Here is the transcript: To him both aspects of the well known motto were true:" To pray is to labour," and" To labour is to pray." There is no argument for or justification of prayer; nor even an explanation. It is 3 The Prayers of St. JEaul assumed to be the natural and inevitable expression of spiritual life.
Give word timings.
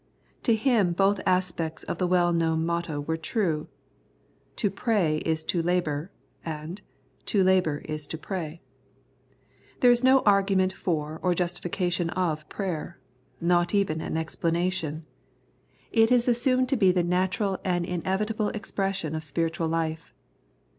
To 0.41 0.55
him 0.55 0.93
both 0.93 1.21
aspects 1.27 1.83
of 1.83 1.99
the 1.99 2.07
well 2.07 2.33
known 2.33 2.65
motto 2.65 2.99
were 2.99 3.17
true:" 3.17 3.67
To 4.55 4.71
pray 4.71 5.17
is 5.17 5.43
to 5.43 5.61
labour," 5.61 6.09
and" 6.43 6.81
To 7.27 7.43
labour 7.43 7.83
is 7.85 8.07
to 8.07 8.17
pray." 8.17 8.61
There 9.81 9.91
is 9.91 10.03
no 10.03 10.21
argument 10.21 10.73
for 10.73 11.19
or 11.21 11.35
justification 11.35 12.09
of 12.09 12.49
prayer; 12.49 12.97
nor 13.39 13.67
even 13.73 14.01
an 14.01 14.17
explanation. 14.17 15.05
It 15.91 16.11
is 16.11 16.23
3 16.23 16.23
The 16.23 16.23
Prayers 16.23 16.23
of 16.23 16.23
St. 16.23 16.25
JEaul 16.25 16.31
assumed 16.57 16.69
to 16.69 16.77
be 16.77 16.91
the 16.91 17.03
natural 17.03 17.59
and 17.63 17.85
inevitable 17.85 18.49
expression 18.49 19.13
of 19.13 19.23
spiritual 19.23 19.67
life. 19.67 20.15